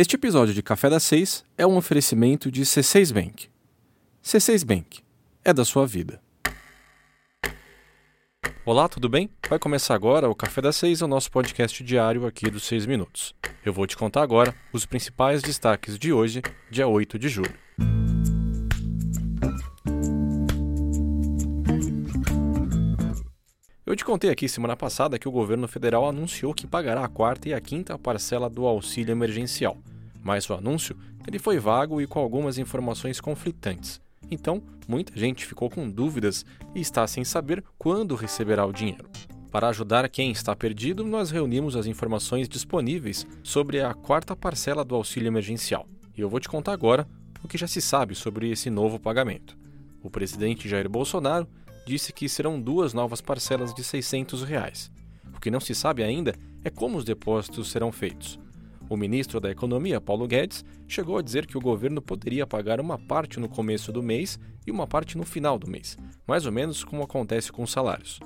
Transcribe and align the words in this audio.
Este 0.00 0.14
episódio 0.14 0.54
de 0.54 0.62
Café 0.62 0.88
das 0.88 1.02
Seis 1.02 1.44
é 1.56 1.66
um 1.66 1.76
oferecimento 1.76 2.52
de 2.52 2.62
C6 2.62 3.12
Bank. 3.12 3.48
C6 4.22 4.64
Bank 4.64 5.00
é 5.44 5.52
da 5.52 5.64
sua 5.64 5.88
vida. 5.88 6.22
Olá, 8.64 8.88
tudo 8.88 9.08
bem? 9.08 9.28
Vai 9.50 9.58
começar 9.58 9.96
agora 9.96 10.30
o 10.30 10.36
Café 10.36 10.62
das 10.62 10.76
Seis, 10.76 11.02
o 11.02 11.08
nosso 11.08 11.32
podcast 11.32 11.82
diário 11.82 12.26
aqui 12.26 12.48
dos 12.48 12.62
6 12.62 12.86
minutos. 12.86 13.34
Eu 13.64 13.72
vou 13.72 13.88
te 13.88 13.96
contar 13.96 14.22
agora 14.22 14.54
os 14.72 14.86
principais 14.86 15.42
destaques 15.42 15.98
de 15.98 16.12
hoje, 16.12 16.42
dia 16.70 16.86
8 16.86 17.18
de 17.18 17.28
julho. 17.28 17.67
Eu 23.88 23.96
te 23.96 24.04
contei 24.04 24.28
aqui 24.28 24.50
semana 24.50 24.76
passada 24.76 25.18
que 25.18 25.26
o 25.26 25.32
governo 25.32 25.66
federal 25.66 26.06
anunciou 26.06 26.52
que 26.52 26.66
pagará 26.66 27.02
a 27.02 27.08
quarta 27.08 27.48
e 27.48 27.54
a 27.54 27.60
quinta 27.60 27.98
parcela 27.98 28.50
do 28.50 28.66
auxílio 28.66 29.12
emergencial. 29.12 29.78
Mas 30.22 30.46
o 30.50 30.52
anúncio 30.52 30.94
ele 31.26 31.38
foi 31.38 31.58
vago 31.58 31.98
e 31.98 32.06
com 32.06 32.18
algumas 32.18 32.58
informações 32.58 33.18
conflitantes. 33.18 33.98
Então, 34.30 34.62
muita 34.86 35.18
gente 35.18 35.46
ficou 35.46 35.70
com 35.70 35.88
dúvidas 35.88 36.44
e 36.74 36.82
está 36.82 37.06
sem 37.06 37.24
saber 37.24 37.64
quando 37.78 38.14
receberá 38.14 38.66
o 38.66 38.74
dinheiro. 38.74 39.08
Para 39.50 39.68
ajudar 39.68 40.06
quem 40.10 40.30
está 40.30 40.54
perdido, 40.54 41.02
nós 41.02 41.30
reunimos 41.30 41.74
as 41.74 41.86
informações 41.86 42.46
disponíveis 42.46 43.26
sobre 43.42 43.80
a 43.80 43.94
quarta 43.94 44.36
parcela 44.36 44.84
do 44.84 44.96
auxílio 44.96 45.28
emergencial. 45.28 45.88
E 46.14 46.20
eu 46.20 46.28
vou 46.28 46.40
te 46.40 46.48
contar 46.50 46.74
agora 46.74 47.08
o 47.42 47.48
que 47.48 47.56
já 47.56 47.66
se 47.66 47.80
sabe 47.80 48.14
sobre 48.14 48.50
esse 48.50 48.68
novo 48.68 49.00
pagamento. 49.00 49.56
O 50.02 50.10
presidente 50.10 50.68
Jair 50.68 50.90
Bolsonaro 50.90 51.48
disse 51.88 52.12
que 52.12 52.28
serão 52.28 52.60
duas 52.60 52.92
novas 52.92 53.22
parcelas 53.22 53.72
de 53.72 53.82
600 53.82 54.42
reais. 54.42 54.92
O 55.34 55.40
que 55.40 55.50
não 55.50 55.58
se 55.58 55.74
sabe 55.74 56.02
ainda 56.02 56.34
é 56.62 56.68
como 56.68 56.98
os 56.98 57.04
depósitos 57.04 57.70
serão 57.70 57.90
feitos. 57.90 58.38
O 58.90 58.96
ministro 58.96 59.40
da 59.40 59.50
Economia, 59.50 59.98
Paulo 59.98 60.28
Guedes, 60.28 60.66
chegou 60.86 61.16
a 61.16 61.22
dizer 61.22 61.46
que 61.46 61.56
o 61.56 61.60
governo 61.62 62.02
poderia 62.02 62.46
pagar 62.46 62.78
uma 62.78 62.98
parte 62.98 63.40
no 63.40 63.48
começo 63.48 63.90
do 63.90 64.02
mês 64.02 64.38
e 64.66 64.70
uma 64.70 64.86
parte 64.86 65.16
no 65.16 65.24
final 65.24 65.58
do 65.58 65.70
mês, 65.70 65.96
mais 66.26 66.44
ou 66.44 66.52
menos 66.52 66.84
como 66.84 67.02
acontece 67.02 67.50
com 67.50 67.62
os 67.62 67.72
salários. 67.72 68.20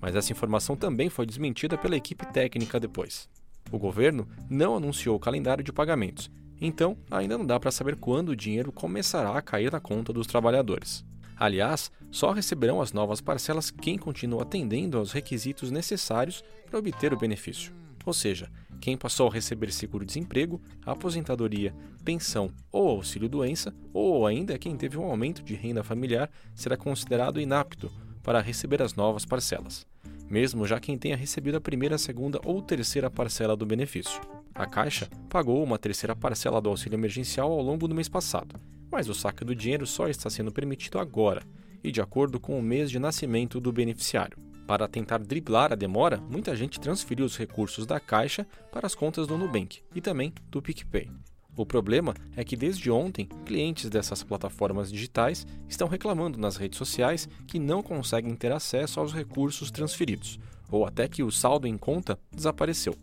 Mas 0.00 0.16
essa 0.16 0.32
informação 0.32 0.74
também 0.74 1.08
foi 1.08 1.24
desmentida 1.24 1.78
pela 1.78 1.96
equipe 1.96 2.26
técnica 2.32 2.80
depois. 2.80 3.28
O 3.70 3.78
governo 3.78 4.26
não 4.50 4.76
anunciou 4.76 5.14
o 5.14 5.20
calendário 5.20 5.62
de 5.62 5.72
pagamentos, 5.72 6.28
então 6.60 6.96
ainda 7.08 7.38
não 7.38 7.46
dá 7.46 7.60
para 7.60 7.70
saber 7.70 7.94
quando 7.94 8.30
o 8.30 8.36
dinheiro 8.36 8.72
começará 8.72 9.38
a 9.38 9.42
cair 9.42 9.70
na 9.70 9.78
conta 9.78 10.12
dos 10.12 10.26
trabalhadores. 10.26 11.04
Aliás, 11.36 11.90
só 12.10 12.32
receberão 12.32 12.80
as 12.80 12.92
novas 12.92 13.20
parcelas 13.20 13.70
quem 13.70 13.98
continua 13.98 14.42
atendendo 14.42 14.98
aos 14.98 15.12
requisitos 15.12 15.70
necessários 15.70 16.44
para 16.66 16.78
obter 16.78 17.12
o 17.12 17.18
benefício. 17.18 17.72
Ou 18.06 18.12
seja, 18.12 18.50
quem 18.80 18.96
passou 18.96 19.28
a 19.28 19.32
receber 19.32 19.72
seguro-desemprego, 19.72 20.60
aposentadoria, 20.84 21.74
pensão 22.04 22.50
ou 22.70 22.88
auxílio-doença, 22.88 23.74
ou 23.92 24.26
ainda 24.26 24.58
quem 24.58 24.76
teve 24.76 24.98
um 24.98 25.04
aumento 25.04 25.42
de 25.42 25.54
renda 25.54 25.82
familiar, 25.82 26.30
será 26.54 26.76
considerado 26.76 27.40
inapto 27.40 27.90
para 28.22 28.40
receber 28.40 28.82
as 28.82 28.94
novas 28.94 29.24
parcelas, 29.24 29.86
mesmo 30.28 30.66
já 30.66 30.78
quem 30.78 30.98
tenha 30.98 31.16
recebido 31.16 31.56
a 31.56 31.60
primeira, 31.60 31.96
segunda 31.96 32.40
ou 32.44 32.60
terceira 32.60 33.10
parcela 33.10 33.56
do 33.56 33.66
benefício. 33.66 34.20
A 34.54 34.66
Caixa 34.66 35.08
pagou 35.28 35.64
uma 35.64 35.78
terceira 35.78 36.14
parcela 36.14 36.60
do 36.60 36.68
auxílio 36.68 36.94
emergencial 36.96 37.50
ao 37.50 37.60
longo 37.60 37.88
do 37.88 37.94
mês 37.94 38.08
passado, 38.08 38.54
mas 38.88 39.08
o 39.08 39.14
saque 39.14 39.44
do 39.44 39.54
dinheiro 39.54 39.84
só 39.84 40.08
está 40.08 40.30
sendo 40.30 40.52
permitido 40.52 41.00
agora 41.00 41.42
e 41.82 41.90
de 41.90 42.00
acordo 42.00 42.38
com 42.38 42.56
o 42.56 42.62
mês 42.62 42.88
de 42.88 43.00
nascimento 43.00 43.60
do 43.60 43.72
beneficiário. 43.72 44.38
Para 44.64 44.86
tentar 44.86 45.18
driblar 45.18 45.72
a 45.72 45.76
demora, 45.76 46.18
muita 46.30 46.54
gente 46.54 46.78
transferiu 46.78 47.26
os 47.26 47.36
recursos 47.36 47.84
da 47.84 47.98
Caixa 47.98 48.46
para 48.72 48.86
as 48.86 48.94
contas 48.94 49.26
do 49.26 49.36
Nubank 49.36 49.82
e 49.92 50.00
também 50.00 50.32
do 50.48 50.62
PicPay. 50.62 51.10
O 51.56 51.66
problema 51.66 52.14
é 52.36 52.44
que 52.44 52.56
desde 52.56 52.90
ontem, 52.90 53.28
clientes 53.44 53.90
dessas 53.90 54.22
plataformas 54.22 54.90
digitais 54.90 55.46
estão 55.68 55.88
reclamando 55.88 56.38
nas 56.38 56.56
redes 56.56 56.78
sociais 56.78 57.28
que 57.46 57.58
não 57.58 57.82
conseguem 57.82 58.34
ter 58.36 58.52
acesso 58.52 59.00
aos 59.00 59.12
recursos 59.12 59.70
transferidos, 59.70 60.38
ou 60.70 60.86
até 60.86 61.08
que 61.08 61.24
o 61.24 61.30
saldo 61.30 61.66
em 61.66 61.76
conta 61.76 62.18
desapareceu. 62.32 62.94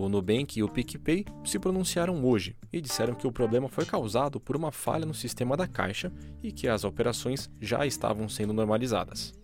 O 0.00 0.08
Nubank 0.08 0.58
e 0.58 0.62
o 0.62 0.68
PicPay 0.68 1.26
se 1.44 1.58
pronunciaram 1.58 2.24
hoje 2.24 2.56
e 2.72 2.80
disseram 2.80 3.14
que 3.14 3.26
o 3.26 3.32
problema 3.32 3.68
foi 3.68 3.84
causado 3.84 4.40
por 4.40 4.56
uma 4.56 4.72
falha 4.72 5.04
no 5.04 5.12
sistema 5.12 5.58
da 5.58 5.66
Caixa 5.66 6.10
e 6.42 6.50
que 6.50 6.66
as 6.66 6.84
operações 6.84 7.50
já 7.60 7.84
estavam 7.84 8.26
sendo 8.26 8.54
normalizadas. 8.54 9.34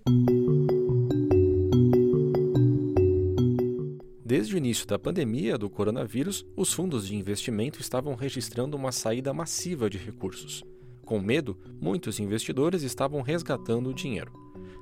Desde 4.25 4.55
o 4.55 4.57
início 4.57 4.87
da 4.87 4.99
pandemia 4.99 5.59
do 5.59 5.69
coronavírus, 5.69 6.47
os 6.57 6.73
fundos 6.73 7.07
de 7.07 7.15
investimento 7.15 7.79
estavam 7.79 8.15
registrando 8.15 8.79
uma 8.79 8.93
saída 8.93 9.35
massiva 9.35 9.91
de 9.91 9.99
recursos. 9.99 10.65
Com 11.05 11.21
medo, 11.21 11.59
muitos 11.79 12.19
investidores 12.19 12.83
estavam 12.83 13.21
resgatando 13.21 13.91
o 13.91 13.95
dinheiro. 13.95 14.33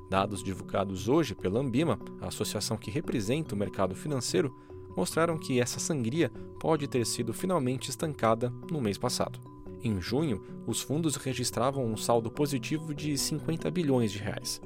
Dados 0.09 0.41
divulgados 0.41 1.09
hoje 1.09 1.35
pela 1.35 1.59
Ambima, 1.59 1.99
a 2.21 2.29
associação 2.29 2.77
que 2.77 2.93
representa 2.93 3.57
o 3.57 3.59
mercado 3.59 3.97
financeiro, 3.97 4.55
mostraram 4.97 5.39
que 5.39 5.61
essa 5.61 5.81
sangria 5.81 6.31
pode 6.59 6.87
ter 6.87 7.05
sido 7.07 7.33
finalmente 7.33 7.91
estancada 7.91 8.53
no 8.71 8.81
mês 8.81 8.99
passado. 8.99 9.39
Em 9.83 10.01
junho, 10.01 10.43
os 10.67 10.81
fundos 10.81 11.17
registravam 11.17 11.85
um 11.85 11.97
saldo 11.97 12.31
positivo 12.31 12.95
de 12.95 13.19
50 13.19 13.71
bilhões 13.71 14.11
de 14.11 14.19
reais. 14.19 14.61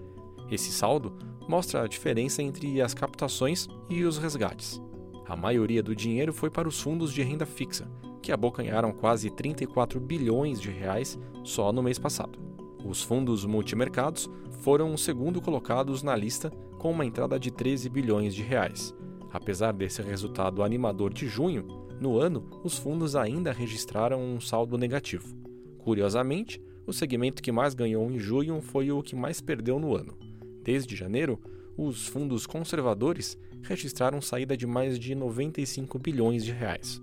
Esse 0.50 0.71
saldo 0.71 1.12
mostra 1.49 1.83
a 1.83 1.88
diferença 1.88 2.43
entre 2.43 2.81
as 2.81 2.94
captações 2.94 3.69
e 3.88 4.05
os 4.05 4.19
resgates. 4.19 4.81
A 5.27 5.37
maioria 5.37 5.83
do 5.83 5.94
dinheiro 5.94 6.33
foi 6.33 6.50
para 6.50 6.69
os 6.69 6.81
fundos 6.81 7.12
de 7.12 7.22
renda 7.22 7.44
fixa, 7.44 7.91
que 8.22 8.33
abocanharam 8.33 8.93
quase 8.93 9.31
34 9.31 9.99
bilhões 10.00 10.61
de 10.61 10.71
reais 10.71 11.19
só 11.43 11.72
no 11.72 11.83
mês 11.83 11.99
passado. 11.99 12.38
Os 12.84 13.03
fundos 13.03 13.44
multimercados 13.44 14.31
foram 14.61 14.94
os 14.94 15.03
segundo 15.03 15.41
colocados 15.41 16.03
na 16.03 16.15
lista 16.15 16.50
com 16.78 16.93
uma 16.93 17.05
entrada 17.05 17.38
de 17.38 17.50
13 17.50 17.88
bilhões 17.88 18.34
de 18.34 18.43
reais, 18.43 18.94
Apesar 19.33 19.72
desse 19.72 20.03
resultado 20.03 20.62
animador 20.62 21.12
de 21.12 21.28
junho, 21.28 21.66
no 22.00 22.19
ano 22.19 22.49
os 22.65 22.78
fundos 22.78 23.15
ainda 23.15 23.53
registraram 23.53 24.21
um 24.22 24.41
saldo 24.41 24.78
negativo. 24.78 25.37
Curiosamente, 25.78 26.62
o 26.87 26.93
segmento 26.93 27.43
que 27.43 27.53
mais 27.53 27.75
ganhou 27.75 28.11
em 28.11 28.19
junho 28.19 28.61
foi 28.62 28.91
o 28.91 29.03
que 29.03 29.15
mais 29.15 29.41
perdeu 29.41 29.78
no 29.78 29.94
ano. 29.94 30.17
Desde 30.62 30.97
janeiro, 30.97 31.38
os 31.77 32.09
fundos 32.09 32.47
conservadores 32.47 33.38
registraram 33.62 34.21
saída 34.21 34.56
de 34.56 34.67
mais 34.67 34.99
de 34.99 35.15
95 35.15 35.99
bilhões 35.99 36.44
de 36.44 36.53
reais. 36.53 37.00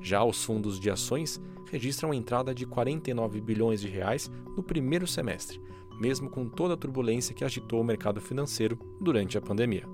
Já 0.00 0.22
os 0.24 0.44
fundos 0.44 0.78
de 0.78 0.90
ações 0.90 1.40
registram 1.70 2.14
entrada 2.14 2.54
de 2.54 2.66
49 2.66 3.40
bilhões 3.40 3.80
de 3.80 3.88
reais 3.88 4.30
no 4.56 4.62
primeiro 4.62 5.06
semestre, 5.06 5.60
mesmo 6.00 6.30
com 6.30 6.48
toda 6.48 6.74
a 6.74 6.76
turbulência 6.76 7.34
que 7.34 7.44
agitou 7.44 7.80
o 7.80 7.84
mercado 7.84 8.20
financeiro 8.20 8.78
durante 9.00 9.36
a 9.36 9.40
pandemia. 9.40 9.93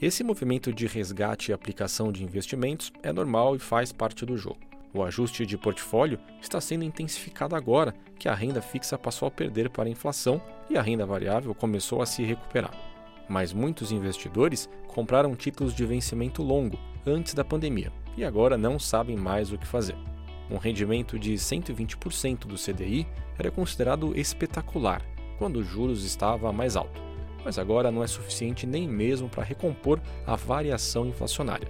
Esse 0.00 0.24
movimento 0.24 0.72
de 0.72 0.86
resgate 0.86 1.50
e 1.50 1.52
aplicação 1.52 2.10
de 2.10 2.24
investimentos 2.24 2.90
é 3.02 3.12
normal 3.12 3.54
e 3.54 3.58
faz 3.58 3.92
parte 3.92 4.24
do 4.24 4.34
jogo. 4.34 4.56
O 4.94 5.02
ajuste 5.02 5.44
de 5.44 5.58
portfólio 5.58 6.18
está 6.40 6.58
sendo 6.58 6.84
intensificado 6.84 7.54
agora 7.54 7.94
que 8.18 8.26
a 8.26 8.34
renda 8.34 8.62
fixa 8.62 8.96
passou 8.96 9.28
a 9.28 9.30
perder 9.30 9.68
para 9.68 9.84
a 9.90 9.92
inflação 9.92 10.40
e 10.70 10.78
a 10.78 10.80
renda 10.80 11.04
variável 11.04 11.54
começou 11.54 12.00
a 12.00 12.06
se 12.06 12.22
recuperar. 12.22 12.72
Mas 13.28 13.52
muitos 13.52 13.92
investidores 13.92 14.70
compraram 14.88 15.36
títulos 15.36 15.74
de 15.74 15.84
vencimento 15.84 16.42
longo 16.42 16.78
antes 17.06 17.34
da 17.34 17.44
pandemia 17.44 17.92
e 18.16 18.24
agora 18.24 18.56
não 18.56 18.78
sabem 18.78 19.18
mais 19.18 19.52
o 19.52 19.58
que 19.58 19.66
fazer. 19.66 19.96
Um 20.50 20.56
rendimento 20.56 21.18
de 21.18 21.34
120% 21.34 22.46
do 22.46 22.56
CDI 22.56 23.06
era 23.38 23.50
considerado 23.50 24.18
espetacular 24.18 25.02
quando 25.38 25.56
os 25.56 25.66
juros 25.66 26.04
estava 26.06 26.50
mais 26.50 26.74
alto 26.74 27.09
mas 27.44 27.58
agora 27.58 27.90
não 27.90 28.02
é 28.02 28.06
suficiente 28.06 28.66
nem 28.66 28.88
mesmo 28.88 29.28
para 29.28 29.42
recompor 29.42 30.00
a 30.26 30.36
variação 30.36 31.06
inflacionária. 31.06 31.68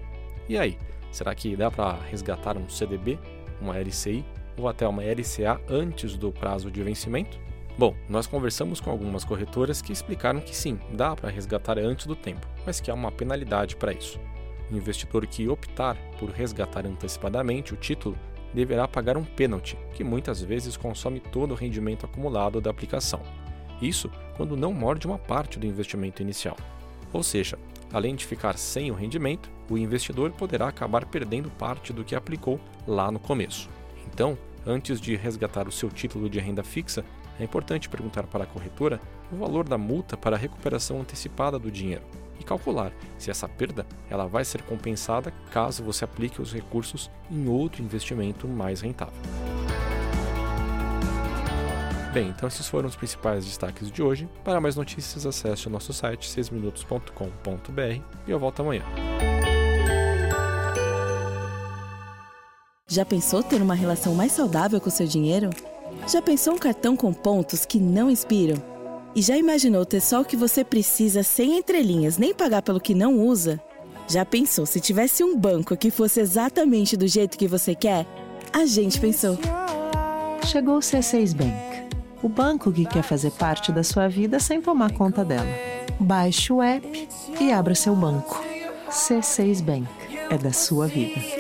E 0.49 0.59
aí, 0.59 0.79
será 1.11 1.35
que 1.35 1.57
dá 1.57 1.71
para 1.71 1.99
resgatar 2.11 2.57
um 2.57 2.69
CDB, 2.69 3.19
uma 3.61 3.79
LCI 3.79 4.25
ou 4.57 4.69
até 4.69 4.87
uma 4.87 5.03
LCA 5.03 5.61
antes 5.69 6.17
do 6.17 6.33
prazo 6.33 6.71
de 6.71 6.83
vencimento? 6.83 7.39
Bom, 7.79 7.95
nós 8.09 8.27
conversamos 8.27 8.81
com 8.81 8.91
algumas 8.91 9.25
corretoras 9.25 9.81
que 9.81 9.93
explicaram 9.93 10.41
que 10.41 10.55
sim, 10.55 10.79
dá 10.93 11.17
para 11.17 11.31
resgatar 11.31 11.79
antes 11.79 12.07
do 12.07 12.15
tempo, 12.15 12.47
mas 12.67 12.81
que 12.81 12.91
há 12.91 12.95
uma 12.95 13.11
penalidade 13.11 13.77
para 13.77 13.93
isso. 13.93 14.21
O 14.71 14.77
investidor 14.77 15.27
que 15.27 15.49
optar 15.49 15.97
por 16.19 16.31
resgatar 16.31 16.87
antecipadamente 16.87 17.73
o 17.73 17.77
título 17.77 18.17
deverá 18.53 18.87
pagar 18.87 19.17
um 19.17 19.25
pênalti, 19.25 19.79
que 19.95 20.05
muitas 20.05 20.43
vezes 20.43 20.77
consome 20.77 21.21
todo 21.21 21.53
o 21.53 21.55
rendimento 21.55 22.05
acumulado 22.05 22.61
da 22.61 22.71
aplicação. 22.71 23.21
Isso 23.81 24.11
quando 24.41 24.57
não 24.57 24.73
morde 24.73 25.07
uma 25.07 25.19
parte 25.19 25.59
do 25.59 25.67
investimento 25.67 26.23
inicial. 26.23 26.57
Ou 27.13 27.23
seja, 27.23 27.59
além 27.93 28.15
de 28.17 28.25
ficar 28.25 28.57
sem 28.57 28.91
o 28.91 28.95
rendimento, 28.95 29.51
o 29.69 29.77
investidor 29.77 30.31
poderá 30.31 30.67
acabar 30.67 31.05
perdendo 31.05 31.51
parte 31.51 31.93
do 31.93 32.03
que 32.03 32.15
aplicou 32.15 32.59
lá 32.87 33.11
no 33.11 33.19
começo. 33.19 33.69
Então, 34.11 34.39
antes 34.67 34.99
de 34.99 35.15
resgatar 35.15 35.69
o 35.69 35.73
seu 35.73 35.91
título 35.91 36.27
de 36.31 36.41
renda 36.41 36.65
fixa, 36.65 37.05
é 37.39 37.45
importante 37.45 37.91
perguntar 37.91 38.23
para 38.29 38.45
a 38.45 38.47
corretora 38.47 38.99
o 39.31 39.37
valor 39.37 39.69
da 39.69 39.77
multa 39.77 40.17
para 40.17 40.37
a 40.37 40.39
recuperação 40.39 41.03
antecipada 41.03 41.59
do 41.59 41.71
dinheiro 41.71 42.03
e 42.41 42.43
calcular 42.43 42.93
se 43.19 43.31
essa 43.31 43.47
perda 43.47 43.85
ela 44.09 44.27
vai 44.27 44.47
ser 44.47 44.63
compensada 44.63 45.35
caso 45.53 45.85
você 45.85 46.03
aplique 46.03 46.41
os 46.41 46.51
recursos 46.51 47.11
em 47.31 47.47
outro 47.47 47.83
investimento 47.83 48.49
mais 48.49 48.81
rentável. 48.81 49.21
Bem, 52.13 52.29
então 52.29 52.49
esses 52.49 52.67
foram 52.67 52.89
os 52.89 52.97
principais 52.97 53.45
destaques 53.45 53.91
de 53.91 54.03
hoje. 54.03 54.29
Para 54.43 54.61
mais 54.61 54.75
notícias, 54.75 55.25
acesse 55.25 55.69
o 55.69 55.71
nosso 55.71 55.93
site 55.93 56.29
6minutos.com.br 56.29 58.03
e 58.27 58.31
eu 58.31 58.39
volto 58.39 58.63
amanhã. 58.63 58.83
Já 62.89 63.05
pensou 63.05 63.45
ter 63.45 63.63
uma 63.63 63.75
relação 63.75 64.13
mais 64.13 64.33
saudável 64.33 64.81
com 64.81 64.91
seu 64.91 65.07
dinheiro? 65.07 65.51
Já 66.09 66.21
pensou 66.21 66.55
um 66.55 66.59
cartão 66.59 66.97
com 66.97 67.13
pontos 67.13 67.65
que 67.65 67.79
não 67.79 68.11
inspiram? 68.11 68.61
E 69.15 69.23
já 69.23 69.37
imaginou 69.37 69.87
ter 69.87 70.01
só 70.01 70.23
o 70.23 70.25
que 70.25 70.37
você 70.37 70.65
precisa 70.65 71.23
sem 71.23 71.59
entrelinhas, 71.59 72.19
nem 72.19 72.35
pagar 72.35 72.63
pelo 72.63 72.81
que 72.81 72.95
não 72.95 73.21
usa? 73.21 73.61
Já 74.09 74.25
pensou 74.25 74.67
se 74.67 74.81
tivesse 74.81 75.23
um 75.23 75.39
banco 75.39 75.77
que 75.77 75.93
fosse 75.93 76.19
exatamente 76.19 76.97
do 76.97 77.07
jeito 77.07 77.39
que 77.39 77.47
você 77.47 77.77
quer? 77.77 78.05
A 78.53 78.67
gente 78.67 78.99
pensou. 78.99 79.39
Chegou 80.45 80.79
o 80.79 80.81
C6 80.81 81.37
Bank 81.37 81.70
o 82.23 82.29
banco 82.29 82.73
que 82.73 82.85
quer 82.85 83.03
fazer 83.03 83.31
parte 83.33 83.73
da 83.73 83.83
sua 83.83 84.09
vida 84.09 84.39
sem 84.39 84.61
tomar 84.61 84.93
conta 84.93 85.25
dela. 85.25 85.49
Baixe 85.99 86.53
o 86.53 86.63
app 86.63 87.09
e 87.41 87.53
abra 87.53 87.75
seu 87.75 87.95
banco. 87.95 88.43
C6 88.91 89.63
Bank 89.63 89.89
é 90.31 90.37
da 90.37 90.53
sua 90.53 90.87
vida. 90.87 91.40